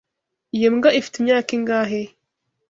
[0.57, 2.01] Iyo mbwa ifite imyaka ingahe?